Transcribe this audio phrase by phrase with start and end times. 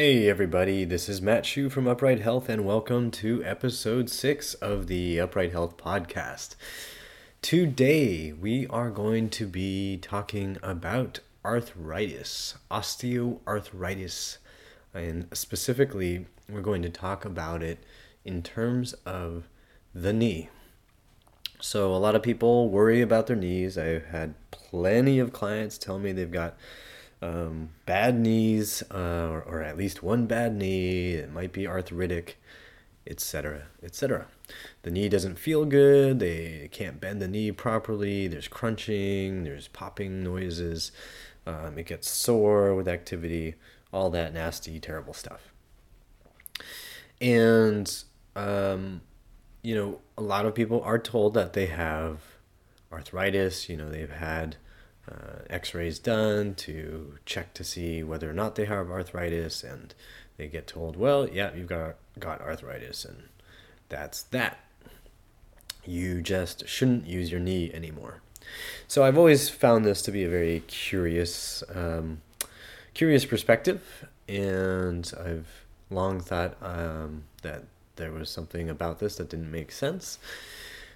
[0.00, 4.86] Hey everybody, this is Matt Hsu from Upright Health, and welcome to episode six of
[4.86, 6.54] the Upright Health podcast.
[7.42, 14.38] Today we are going to be talking about arthritis, osteoarthritis,
[14.94, 17.82] and specifically, we're going to talk about it
[18.24, 19.48] in terms of
[19.92, 20.48] the knee.
[21.58, 23.76] So, a lot of people worry about their knees.
[23.76, 26.56] I've had plenty of clients tell me they've got
[27.20, 31.14] um, bad knees, uh, or, or, at least one bad knee.
[31.14, 32.38] It might be arthritic,
[33.06, 34.26] etc., etc.
[34.82, 36.20] The knee doesn't feel good.
[36.20, 38.28] They can't bend the knee properly.
[38.28, 39.44] There's crunching.
[39.44, 40.92] There's popping noises.
[41.46, 43.54] Um, it gets sore with activity.
[43.92, 45.52] All that nasty, terrible stuff.
[47.20, 48.04] And
[48.36, 49.00] um,
[49.62, 52.20] you know, a lot of people are told that they have
[52.92, 53.68] arthritis.
[53.68, 54.56] You know, they've had
[55.10, 59.94] uh, x-rays done to check to see whether or not they have arthritis and
[60.36, 63.24] they get told well yeah you've got got arthritis and
[63.88, 64.58] that's that.
[65.84, 68.20] You just shouldn't use your knee anymore.
[68.86, 72.22] So i've always found this to be a very curious um,
[72.94, 75.48] curious perspective and i've
[75.90, 77.64] long thought um, that
[77.96, 80.18] there was something about this that didn't make sense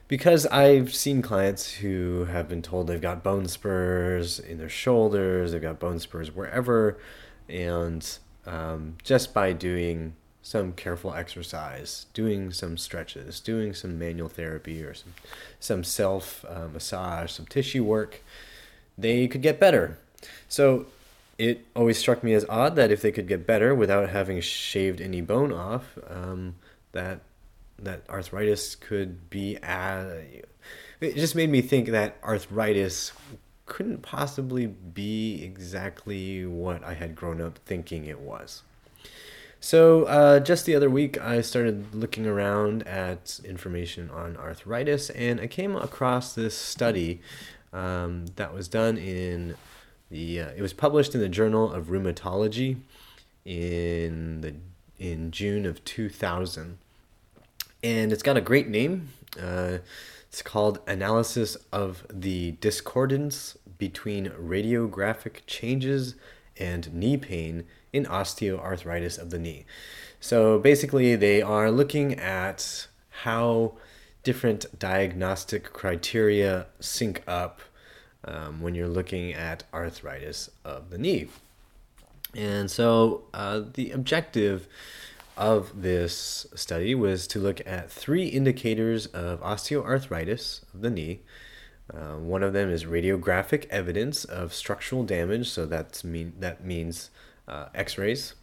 [0.09, 5.53] because I've seen clients who have been told they've got bone spurs in their shoulders,
[5.53, 6.99] they've got bone spurs wherever,
[7.49, 14.83] and um, just by doing some careful exercise, doing some stretches, doing some manual therapy
[14.83, 15.15] or some,
[15.61, 18.23] some self uh, massage, some tissue work,
[18.99, 19.99] they could get better.
[20.49, 20.87] So
[21.39, 25.01] it always struck me as odd that if they could get better without having shaved
[25.01, 26.57] any bone off, um,
[26.93, 27.21] that
[27.83, 29.59] that arthritis could be
[31.01, 33.13] it just made me think that arthritis
[33.67, 38.63] couldn't possibly be exactly what I had grown up thinking it was.
[39.61, 45.41] So, uh, just the other week, I started looking around at information on arthritis, and
[45.41, 47.21] I came across this study
[47.73, 49.55] um, that was done in
[50.11, 50.41] the.
[50.41, 52.79] Uh, it was published in the Journal of Rheumatology
[53.45, 54.55] in the
[54.99, 56.79] in June of two thousand,
[57.83, 59.09] and it's got a great name.
[59.41, 59.79] Uh,
[60.29, 66.15] it's called Analysis of the Discordance Between Radiographic Changes
[66.57, 69.67] and Knee Pain in Osteoarthritis of the Knee.
[70.21, 72.87] So basically, they are looking at
[73.23, 73.75] how
[74.23, 77.61] different diagnostic criteria sync up
[78.25, 81.29] um, when you're looking at arthritis of the knee.
[82.35, 84.69] And so uh, the objective
[85.37, 91.21] of this study was to look at three indicators of osteoarthritis of the knee.
[91.93, 97.11] Uh, one of them is radiographic evidence of structural damage, so that's mean that means
[97.49, 98.35] uh, X-rays.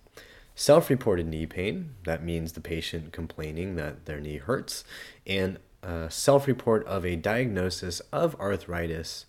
[0.55, 4.83] Self-reported knee pain, that means the patient complaining that their knee hurts,
[5.25, 9.25] and uh, self-report of a diagnosis of arthritis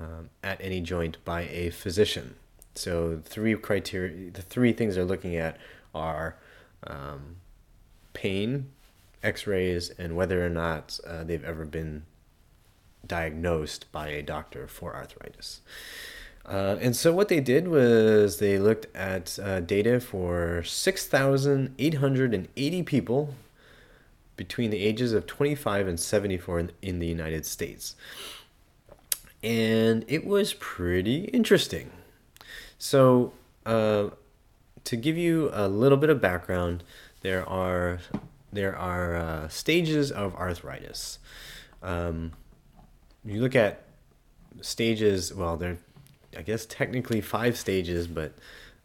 [0.00, 2.36] um, at any joint by a physician.
[2.74, 5.58] So three criteria, the three things they're looking at
[5.94, 6.36] are
[6.86, 7.36] um,
[8.12, 8.70] pain,
[9.22, 12.04] x rays, and whether or not uh, they've ever been
[13.06, 15.60] diagnosed by a doctor for arthritis.
[16.44, 23.34] Uh, and so what they did was they looked at uh, data for 6,880 people
[24.36, 27.96] between the ages of 25 and 74 in, in the United States.
[29.42, 31.90] And it was pretty interesting.
[32.78, 33.32] So,
[33.64, 34.10] uh,
[34.86, 36.82] to give you a little bit of background,
[37.20, 37.98] there are
[38.52, 41.18] there are uh, stages of arthritis.
[41.82, 42.32] Um,
[43.24, 43.84] you look at
[44.60, 45.34] stages.
[45.34, 45.78] Well, there,
[46.36, 48.32] I guess technically five stages, but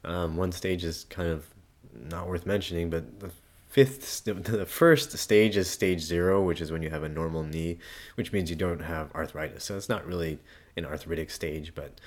[0.03, 1.45] um, one stage is kind of
[1.93, 2.89] not worth mentioning.
[2.89, 3.31] But the
[3.69, 7.77] fifth, the first stage is stage zero, which is when you have a normal knee,
[8.15, 9.63] which means you don't have arthritis.
[9.63, 10.39] So it's not really
[10.75, 11.99] an arthritic stage, but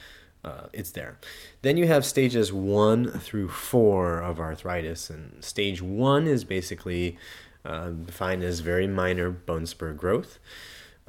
[0.44, 1.18] uh, it's there.
[1.62, 7.16] Then you have stages one through four of arthritis, and stage one is basically
[7.64, 10.38] uh, defined as very minor bone spur growth.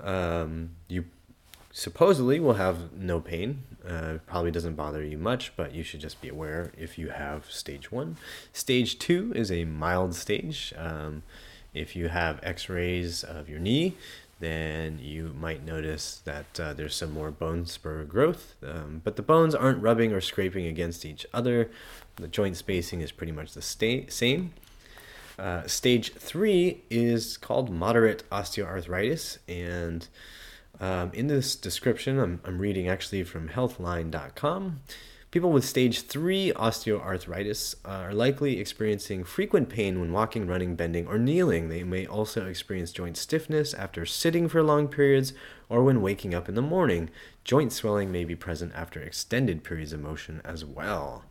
[0.01, 1.05] Um, you
[1.71, 3.63] supposedly will have no pain.
[3.87, 7.51] Uh, probably doesn't bother you much, but you should just be aware if you have
[7.51, 8.17] stage one.
[8.53, 10.73] Stage two is a mild stage.
[10.77, 11.23] Um,
[11.73, 13.97] if you have x rays of your knee,
[14.39, 18.55] then you might notice that uh, there's some more bone spur growth.
[18.63, 21.71] Um, but the bones aren't rubbing or scraping against each other.
[22.17, 24.53] The joint spacing is pretty much the sta- same.
[25.37, 29.37] Uh, stage three is called moderate osteoarthritis.
[29.47, 30.07] And
[30.79, 34.81] um, in this description, I'm, I'm reading actually from healthline.com.
[35.35, 41.19] People with stage 3 osteoarthritis are likely experiencing frequent pain when walking, running, bending, or
[41.19, 41.67] kneeling.
[41.67, 45.33] They may also experience joint stiffness after sitting for long periods
[45.67, 47.09] or when waking up in the morning.
[47.43, 51.25] Joint swelling may be present after extended periods of motion as well.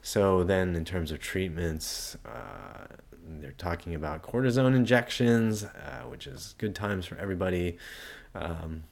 [0.00, 2.86] So, then in terms of treatments, uh,
[3.42, 7.76] they're talking about cortisone injections, uh, which is good times for everybody.
[8.34, 8.84] Um,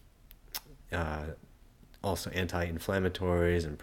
[0.93, 1.23] uh,
[2.05, 3.79] also anti-inflammatories and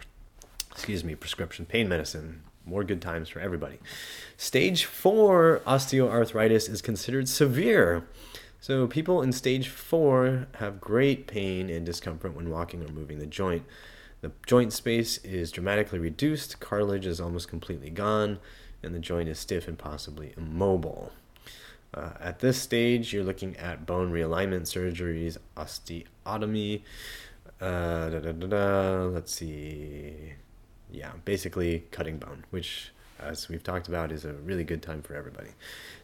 [0.74, 2.44] excuse me prescription pain medicine.
[2.66, 3.80] More good times for everybody.
[4.38, 8.08] Stage 4 osteoarthritis is considered severe.
[8.60, 13.26] So people in stage 4 have great pain and discomfort when walking or moving the
[13.26, 13.64] joint.
[14.22, 18.40] The joint space is dramatically reduced cartilage is almost completely gone
[18.82, 21.12] and the joint is stiff and possibly immobile.
[21.94, 26.82] Uh, at this stage, you're looking at bone realignment surgeries, osteotomy,
[27.62, 30.34] uh, da, da, da, let's see.
[30.94, 35.16] Yeah, basically cutting bone, which, as we've talked about, is a really good time for
[35.16, 35.50] everybody.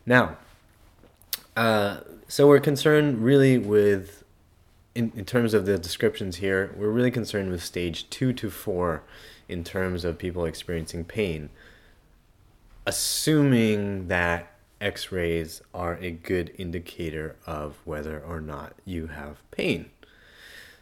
[0.04, 0.38] Now,
[1.56, 4.24] uh, so we're concerned really with,
[4.96, 9.04] in, in terms of the descriptions here, we're really concerned with stage two to four
[9.48, 11.52] in terms of people experiencing pain,
[12.88, 14.52] assuming that
[14.82, 19.92] x rays are a good indicator of whether or not you have pain.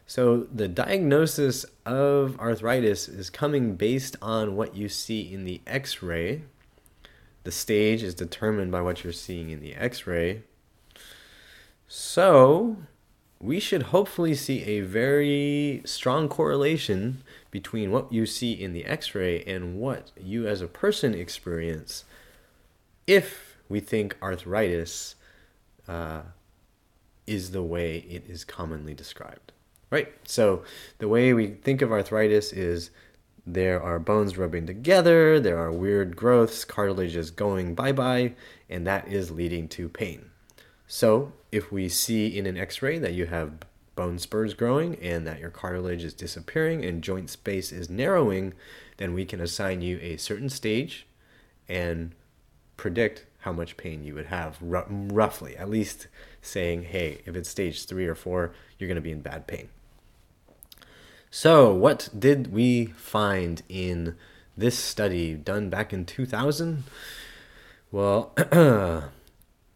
[0.09, 6.01] So the diagnosis of arthritis is coming based on what you see in the x
[6.01, 6.44] ray.
[7.44, 10.44] The stage is determined by what you're seeing in the x ray.
[11.89, 12.77] So
[13.42, 17.21] we should hopefully see a very strong correlation
[17.51, 22.06] between what you see in the x ray and what you as a person experience
[23.06, 25.15] if we think arthritis
[25.86, 26.21] uh,
[27.25, 29.51] is the way it is commonly described
[29.89, 30.13] right?
[30.28, 30.63] So
[31.00, 32.92] the way we think of arthritis is
[33.45, 38.34] there are bones rubbing together, there are weird growths, cartilage is going bye bye,
[38.69, 40.31] and that is leading to pain.
[40.88, 43.54] So if we see in an x ray that you have
[43.95, 48.54] bone spurs growing and that your cartilage is disappearing and joint space is narrowing,
[48.98, 51.07] then we can assign you a certain stage
[51.68, 52.13] and
[52.78, 56.07] predict how much pain you would have roughly, at least
[56.42, 59.69] saying, hey, if it's stage three or four, you're going to be in bad pain.
[61.29, 64.15] So, what did we find in
[64.56, 66.83] this study done back in 2000?
[67.91, 68.33] Well,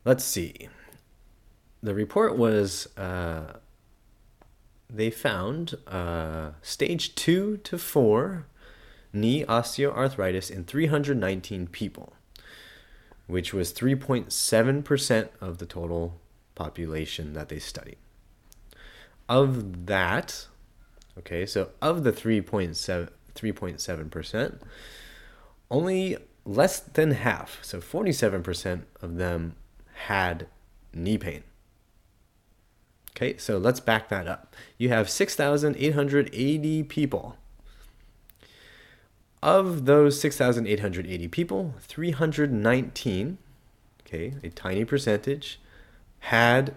[0.06, 0.70] let's see.
[1.84, 3.58] The report was uh,
[4.90, 8.46] they found uh, stage 2 to 4
[9.14, 12.14] knee osteoarthritis in 319 people,
[13.28, 16.20] which was 3.7% of the total
[16.56, 17.98] population that they studied.
[19.28, 20.48] Of that,
[21.18, 24.60] Okay, so of the 3.7 3.7%,
[25.70, 29.56] only less than half, so 47% of them
[29.94, 30.48] had
[30.94, 31.44] knee pain.
[33.12, 34.56] Okay, so let's back that up.
[34.78, 37.38] You have 6,880 people.
[39.44, 43.38] Of those 6,880 people, 319,
[44.06, 45.60] okay, a tiny percentage,
[46.20, 46.76] had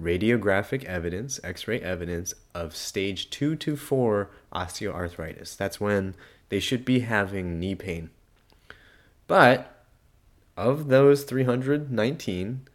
[0.00, 5.56] radiographic evidence, x ray evidence of stage 2 to 4 osteoarthritis.
[5.56, 6.14] That's when
[6.48, 8.10] they should be having knee pain.
[9.26, 9.84] But
[10.56, 12.68] of those 319,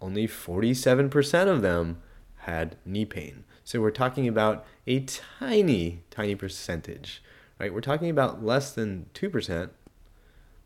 [0.00, 2.02] only 47% of them
[2.38, 3.44] had knee pain.
[3.64, 7.22] So we're talking about a tiny, tiny percentage,
[7.58, 7.72] right?
[7.72, 9.70] We're talking about less than 2%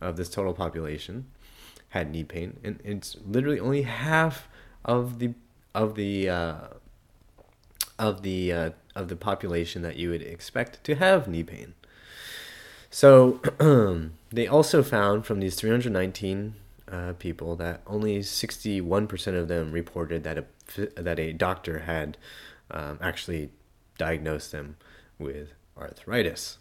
[0.01, 1.27] of this total population
[1.91, 2.59] had knee pain.
[2.65, 4.49] And it's literally only half
[4.85, 5.35] of the
[5.79, 6.57] of the uh,
[8.01, 11.75] of the uh, of the population that you would expect to have knee pain.
[12.91, 13.41] So
[14.31, 16.55] they also found from these 319
[16.91, 20.45] uh, people that only 61% of them reported that a
[21.01, 22.19] that a doctor had
[22.73, 23.51] um, actually
[23.99, 24.77] diagnosed them
[25.17, 26.59] with arthritis.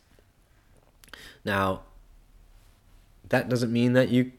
[1.43, 1.81] Now,
[3.29, 4.33] that doesn't mean that you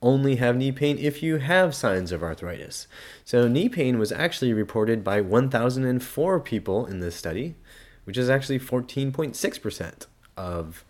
[0.00, 2.86] only have knee pain if you have signs of arthritis.
[3.24, 7.56] So, knee pain was actually reported by 1,004 people in this study,
[8.04, 10.84] which is actually 14.6% of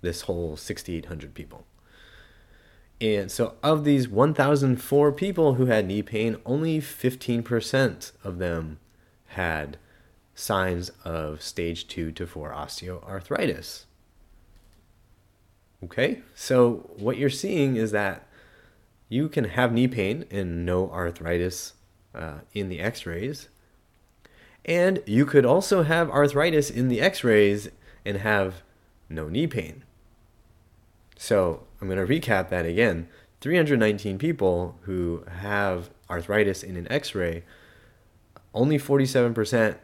[0.00, 1.66] this whole 6,800 people.
[3.00, 8.78] And so, of these 1,004 people who had knee pain, only 15% of them
[9.28, 9.76] had
[10.34, 13.84] signs of stage 2 to 4 osteoarthritis.
[15.82, 18.26] Okay, so what you're seeing is that
[19.14, 21.74] you can have knee pain and no arthritis
[22.16, 23.48] uh, in the x rays.
[24.64, 27.68] And you could also have arthritis in the x rays
[28.04, 28.62] and have
[29.08, 29.84] no knee pain.
[31.16, 33.08] So I'm going to recap that again.
[33.40, 37.44] 319 people who have arthritis in an x ray,
[38.52, 39.76] only 47%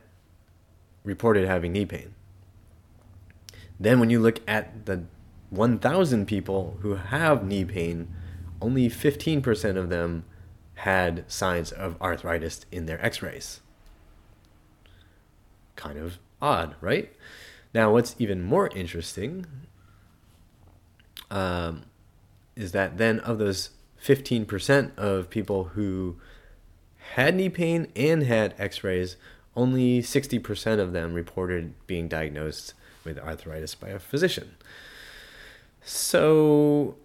[1.04, 2.14] reported having knee pain.
[3.78, 5.04] Then, when you look at the
[5.50, 8.14] 1,000 people who have knee pain,
[8.60, 10.24] only 15% of them
[10.74, 13.60] had signs of arthritis in their x rays.
[15.76, 17.12] Kind of odd, right?
[17.74, 19.46] Now, what's even more interesting
[21.30, 21.84] um,
[22.56, 23.70] is that then of those
[24.02, 26.16] 15% of people who
[27.14, 29.16] had knee pain and had x rays,
[29.56, 32.74] only 60% of them reported being diagnosed
[33.04, 34.56] with arthritis by a physician.
[35.82, 36.96] So,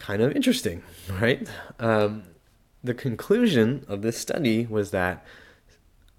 [0.00, 0.82] kind of interesting,
[1.20, 1.46] right?
[1.78, 2.24] Um,
[2.82, 5.24] the conclusion of this study was that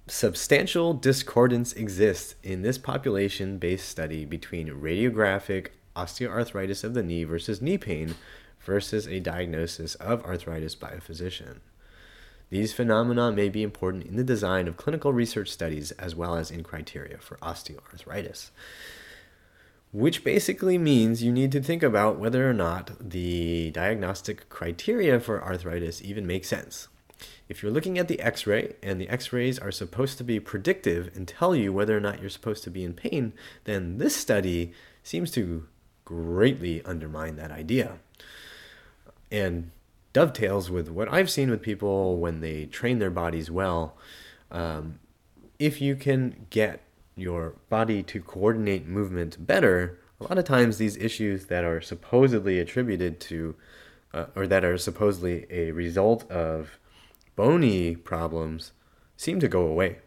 [0.08, 7.62] substantial discordance exists in this population based study between radiographic osteoarthritis of the knee versus
[7.62, 8.14] knee pain
[8.60, 11.60] versus a diagnosis of arthritis by a physician.
[12.52, 16.52] These phenomena may be important in the design of clinical research studies as well as
[16.52, 18.52] in criteria for osteoarthritis.
[19.92, 25.44] Which basically means you need to think about whether or not the diagnostic criteria for
[25.44, 26.88] arthritis even make sense.
[27.50, 30.40] If you're looking at the x ray and the x rays are supposed to be
[30.40, 33.34] predictive and tell you whether or not you're supposed to be in pain,
[33.66, 34.72] then this study
[35.04, 35.68] seems to
[36.06, 37.98] greatly undermine that idea.
[39.30, 39.72] And
[40.14, 43.98] dovetails with what I've seen with people when they train their bodies well.
[44.50, 45.00] Um,
[45.60, 46.82] if you can get
[47.22, 52.60] your body to coordinate movement better, a lot of times these issues that are supposedly
[52.60, 53.56] attributed to,
[54.14, 56.78] uh, or that are supposedly a result of
[57.36, 58.72] bony problems,
[59.16, 60.00] seem to go away.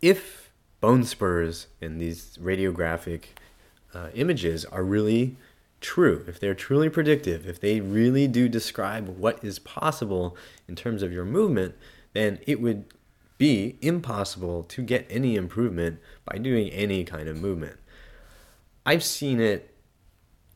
[0.00, 3.24] If bone spurs in these radiographic
[3.94, 5.36] uh, images are really
[5.80, 11.02] true, if they're truly predictive, if they really do describe what is possible in terms
[11.02, 11.74] of your movement,
[12.12, 12.84] then it would
[13.38, 17.78] be impossible to get any improvement by doing any kind of movement.
[18.84, 19.74] I've seen it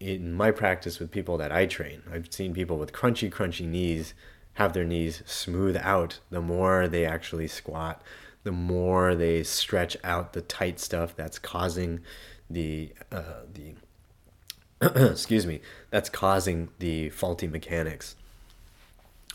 [0.00, 2.02] in my practice with people that I train.
[2.12, 4.14] I've seen people with crunchy, crunchy knees
[4.54, 8.02] have their knees smooth out the more they actually squat,
[8.42, 12.00] the more they stretch out the tight stuff that's causing
[12.50, 13.74] the uh, the
[15.12, 15.60] excuse me,
[15.90, 18.16] that's causing the faulty mechanics.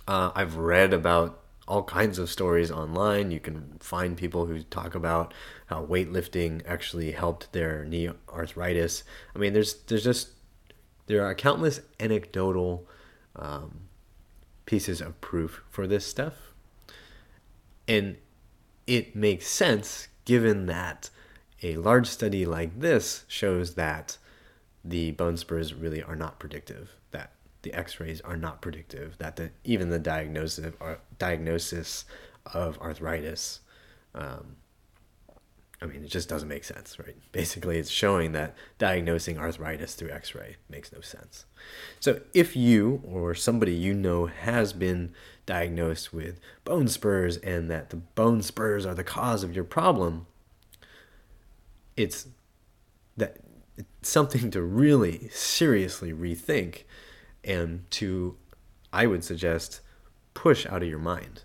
[0.08, 3.32] Uh, I've read about all kinds of stories online.
[3.32, 5.34] You can find people who talk about
[5.68, 9.04] how weightlifting actually helped their knee arthritis.
[9.36, 10.30] I mean, there's there's just
[11.08, 12.88] there are countless anecdotal
[13.36, 13.82] um,
[14.66, 16.34] pieces of proof for this stuff,
[17.88, 18.18] and
[18.86, 21.10] it makes sense given that
[21.64, 24.18] a large study like this shows that
[24.86, 29.52] the bone spurs really are not predictive, that the x-rays are not predictive, that the,
[29.64, 32.06] even the diagnosis, or uh, diagnosis
[32.54, 33.62] of arthritis,
[34.16, 34.58] um,
[35.82, 37.16] I mean, it just doesn't make sense, right?
[37.32, 41.46] Basically, it's showing that diagnosing arthritis through x ray makes no sense.
[42.00, 45.14] So, if you or somebody you know has been
[45.46, 50.26] diagnosed with bone spurs and that the bone spurs are the cause of your problem,
[51.96, 52.28] it's
[53.16, 53.38] that
[53.78, 56.84] it's something to really seriously rethink
[57.48, 58.36] and to,
[58.94, 59.82] I would suggest,
[60.34, 61.44] push out of your mind.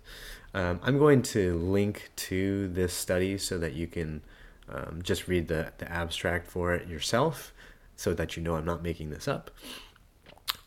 [0.53, 4.21] Um, I'm going to link to this study so that you can
[4.69, 7.53] um, just read the, the abstract for it yourself
[7.95, 9.49] so that you know I'm not making this up.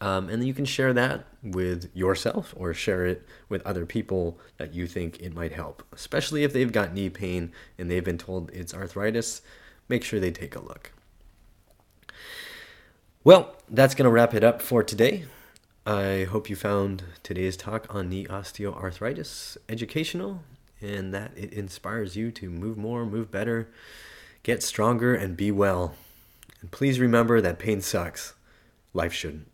[0.01, 4.39] Um, and then you can share that with yourself or share it with other people
[4.59, 8.19] that you think it might help, especially if they've got knee pain and they've been
[8.19, 9.41] told it's arthritis.
[9.89, 10.93] Make sure they take a look.
[13.27, 15.25] Well, that's going to wrap it up for today.
[15.85, 20.45] I hope you found today's talk on knee osteoarthritis educational
[20.81, 23.69] and that it inspires you to move more, move better,
[24.45, 25.97] get stronger, and be well.
[26.61, 28.35] And please remember that pain sucks.
[28.95, 29.49] Life shouldn't.